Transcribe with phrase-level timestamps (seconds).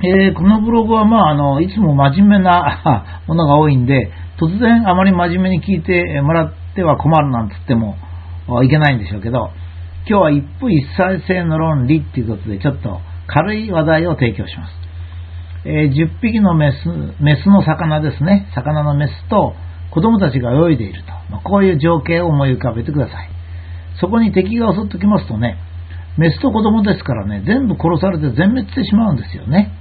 [0.00, 7.96] えー、このブログは、まあ、あの、いつも真面目な ものが多いんで、突然あまり真面目に聞いてもらっては困るなんつっても
[8.62, 9.50] いけないんでしょうけど、
[10.08, 14.72] 今日は一夫一妻制の論理っていうことで、ちょっと軽い話題を提供します。
[15.64, 16.88] えー、10匹のメス、
[17.20, 18.46] メスの魚ですね。
[18.54, 19.54] 魚のメスと
[19.90, 21.12] 子供たちが泳いでいると。
[21.30, 23.28] まあ、こういう情景を思い浮かべてください。
[24.00, 25.56] そこに敵が襲ってきますとね、
[26.16, 29.72] メスと子供ですからね、全部殺されて全滅してしまうんですよね。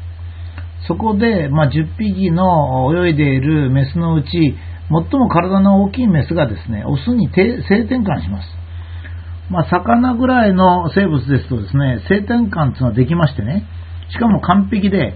[0.88, 4.55] そこで、まあ、10匹の泳いでいるメスのうち、
[4.89, 8.47] 最も体の大きいメスがですね、オスに性転換します。
[9.50, 13.65] まあ、魚ぐらいの生物ですとですね、性転換というのはできましてね、
[14.09, 15.15] しかも完璧で、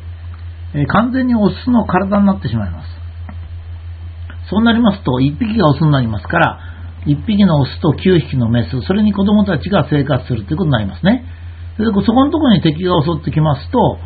[0.73, 2.87] え、完全にオスの体になってしまいます。
[4.49, 6.59] そうなりますと、1匹がオスになりますから、
[7.05, 11.25] 1匹のオスと9匹のメス、それに子供たちが生活するということになりますね。
[11.77, 13.97] でそこのところに敵が襲ってきますと、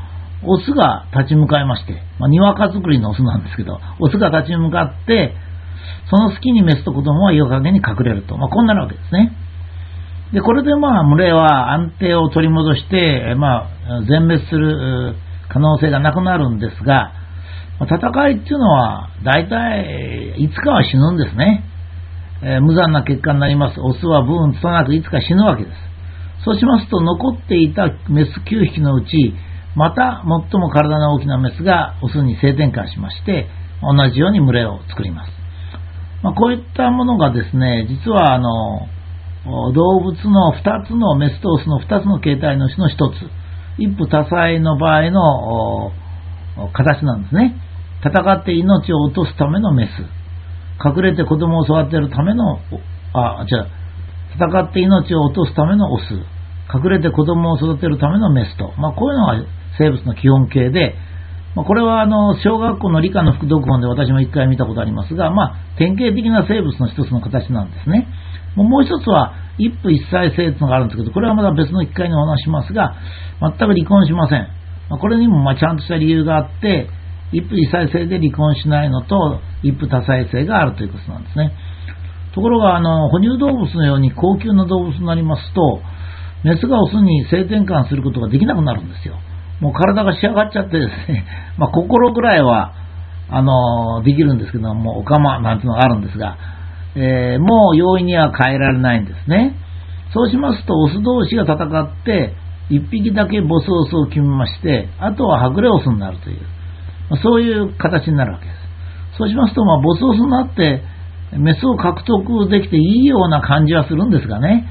[0.44, 5.34] オスが立ち向かいまして、まあ、にわか作りのオスなんですけど、オスが立ち向かって、
[6.10, 8.38] その隙にメスと子供は岩陰に隠れると。
[8.38, 9.32] まあ、こんなるわけですね。
[10.34, 15.16] で、これでまあ、群れは安定を取り戻して、まあ、全滅する
[15.50, 17.14] 可能性がなくなるんですが、
[17.82, 21.64] 戦いっていうのは、大体、いつかは死ぬんですね。
[22.42, 23.80] えー、無残な結果になります。
[23.80, 25.76] オスはブーンつたなくいつか死ぬわけです。
[26.46, 29.34] そうしますと、残っていたメス9匹のうち、
[29.76, 33.48] また最も体の大きなメスがオスに性転換しまして、
[33.82, 35.32] 同じように群れを作ります。
[36.24, 38.88] まあ、こういったものがですね、実はあの、
[39.74, 43.30] 動物の2つのメスとオスの2つの形態のうちの1つ、
[43.78, 45.92] 一夫多妻の場合の
[46.74, 47.56] 形なんですね。
[48.02, 49.90] 戦って命を落とすためのメス。
[50.84, 52.60] 隠れて子供を育てるための、
[53.14, 53.68] あ、じゃ、
[54.36, 56.04] 戦って命を落とすためのオス。
[56.74, 58.74] 隠れて子供を育てるためのメスと。
[58.78, 59.36] まあ、こういうのが
[59.78, 60.96] 生物の基本形で、
[61.56, 68.08] まあ、これはあの小学校の理科の副読本で私も一回見たことありますが、まあ、典型的な生物の一つの形なんですね。
[68.56, 72.96] もう一つは一夫一妻制というのがあるんですけど、これはまだ別の機会にお話しますが、
[73.42, 74.48] 全く離婚しません。
[74.90, 76.90] まあ、これにもまちゃんとした理由があって、
[77.32, 81.52] 一夫一妻制で離婚しないのと、一夫多妻制があるということなんですね。
[82.34, 85.82] ところが、あの、哺乳動物のように高級な動物になりますと、
[86.44, 89.16] メスがオスに性転換することができなくなるんですよ。
[89.60, 91.26] もう体が仕上がっちゃってですね、
[91.58, 92.74] まあ、心ぐらいは、
[93.30, 96.38] あの、できるんですけども、おかまなんていうのがあるんですが、
[96.96, 99.56] えー、もう容易には変えられないんですね。
[100.14, 102.34] そうしますと、オス同士が戦って、
[102.70, 106.38] 1匹だけボスオスを決めまして、あとははぐれオスになるという、
[107.10, 109.18] まあ、そういう形になるわけです。
[109.18, 110.82] そうしますと、まあ、ボスオスになって、
[111.38, 114.68] メスを獲得できていいような感じはするんですがね、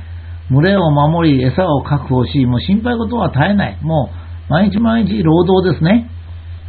[0.51, 3.78] 群れを守り、餌を確保し、もう心配事は絶えない。
[3.83, 6.10] もう、毎日毎日労働ですね。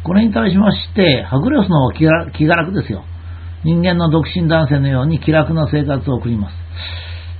[0.04, 3.04] これに対しまして、ハグレオスの方が気が楽ですよ。
[3.64, 6.54] 人間の独身男性のように気楽な生活を送ります。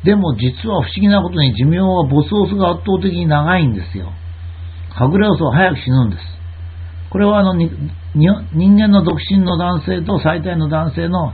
[0.04, 4.12] でも実は不思議なことに寿命はボスオスが圧倒的に長いんですよ。
[4.90, 6.22] はぐれオスは早く死ぬんです。
[7.10, 7.70] これはあの人
[8.14, 11.32] 間の独身の男性と最大の男性の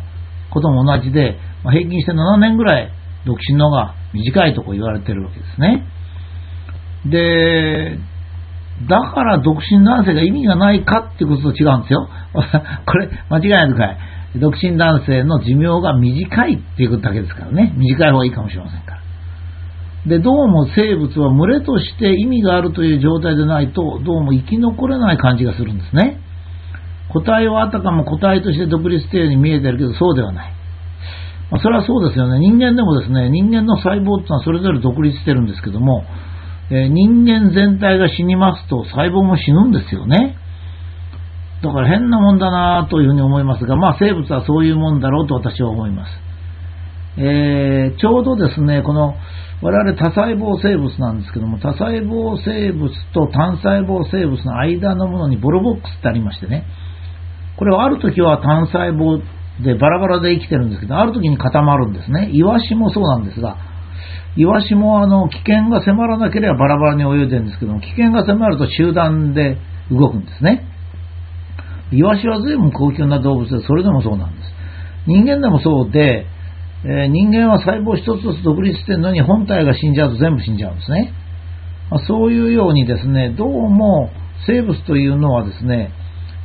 [0.50, 2.92] ことも同じで、まあ、平均して7年ぐらい
[3.24, 5.86] 独身の方が短いとこ言われてるわけですね。
[7.06, 7.98] で、
[8.88, 12.08] だから独身男性が意味がないかってことと違うんですよ。
[12.86, 13.98] これ、間違いないでください。
[14.40, 17.74] 独身男性の寿命が短いっていうことだけですからね。
[17.76, 19.02] 短い方がいいかもしれませんから。
[20.06, 26.18] で、どうも生物は群れとして意味があるという状態でないと、どうも生き残れない感じがするんですね。
[27.10, 30.52] 個体はあたかも個体として独立しているように見えてるけど、そうではない。
[31.50, 32.38] まあ、それはそうですよね。
[32.38, 36.04] 人間でもですね、人間の細胞っていうのはそれぞれ独立してるんですけども、
[36.74, 40.36] え、人間全体が死にますと細胞も死ぬんですよね。
[41.62, 46.10] だから変なもんだなというふうに思いますが、まあ生物はそういうもんだろうと私は思います。
[47.18, 49.14] えー、ちょうどですね、この
[49.60, 56.64] 我々多細胞生物なんですけども、多細胞生物と単細胞生物の間のものにボロボックスってありましてね、
[57.58, 59.22] これはある時は単細胞
[59.62, 62.30] でバラバラで生きてるんですけど、ある時に固まるんですね。
[62.32, 63.56] イワシもそうなんですが、
[64.36, 69.58] イワシもあの危険が迫らなければバラバラに泳いでるんですけども、危険が迫ると集団で
[69.90, 70.66] 動くんですね。
[71.92, 74.48] イワシは随分高級な動物で、それでもそうなんです。
[75.06, 76.26] 人間でもそうで、
[76.84, 81.12] えー、人間は細胞一つずつ独立してるのに本体が死んじゃうと全部死んじゃうんですね。
[81.90, 84.10] まあ、そういうようにですね、どうも
[84.46, 85.92] 生物というのはですね、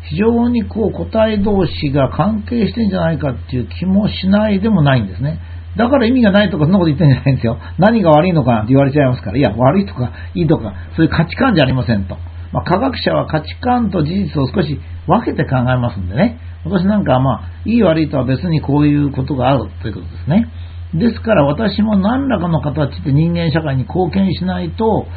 [0.10, 5.40] 非常にこう個体同士が関係してんじゃないかっていう気もしないでもないんですね。
[5.78, 7.58] だから意味がないとかそんなこと言ってんじゃないんですよ。
[7.78, 12.18] 何が悪いのかなんて言われちゃいますから、いや、悪いとかいいとか、そういう価値観じゃありませんと。
[12.52, 20.52] まあ、科学者は価値観と事実を少し分けて考えますんでね、私なんかはまあ、いい悪いとは別にこういうことがあるということですね。
[20.94, 25.08] ですから私も何らかの形で人間社会に貢献しないと、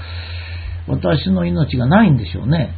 [0.88, 2.74] 私の命がないんでしょうね。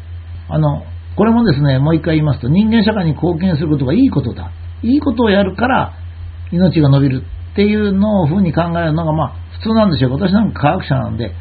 [0.48, 0.84] あの、
[1.16, 4.52] これもですね、もう一回言いますと、人間社会に貢献することがいいことだ。
[4.82, 5.94] いいことをやるから
[6.50, 10.10] 命が伸びるっていうのをふうに考えるのがまあ普通なんですよ。
[10.10, 11.34] 私なんか科学者なんで、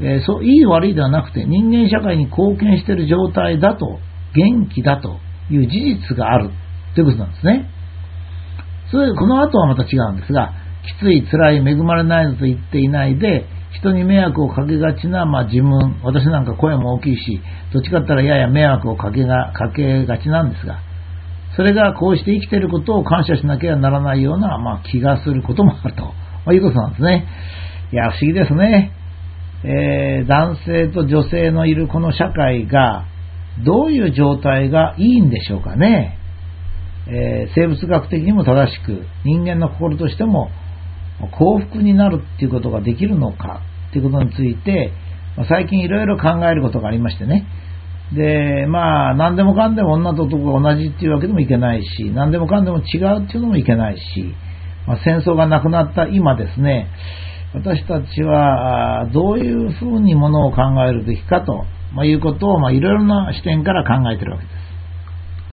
[0.00, 3.98] えー、そういい悪いではなくて人間社会に貢献している状態だと、
[4.34, 5.18] 元気だと
[5.50, 6.50] いう事実がある
[6.94, 7.70] ということなんですね。
[8.90, 10.52] それこの後はまた違うんですが、
[10.82, 17.40] きつい、辛い、恵まれないと言っていないで、人に迷惑をかけがちな、まあ、自分、私なんか声も大きいし、
[17.72, 20.80] どっちかって言ったらやや迷惑をかけがかけがちなんですが、
[21.58, 26.12] それがこうして生きていることを感謝しなければならないような、まあ、気がすることもあると、ま
[26.52, 27.26] あ、いうことなんですね。
[27.92, 28.92] いや、不思議ですね。
[29.64, 33.06] えー、男性と女性のいるこの社会が、
[33.64, 36.16] どういう状態がいいんでしょうかね。
[37.08, 40.50] えー、生物学的にも正しく、人間の心としても
[41.32, 44.92] 幸福になるっていうことができるのかっていうことについて、
[45.48, 47.48] 最近いろいろ考えることがありましてね。
[48.14, 54.34] で、まあ、何でもかんでも女と男が同じっていうわけでもいけないし、何でもかんでも違うっていうのもいけないし、
[54.86, 56.88] まあ、戦争がなくなった今ですね、
[57.54, 64.57] 私たちはどういうふうにものを考えるべきかと、まあ、いうことを、まあ、いろいろな視点から考えてるわけです。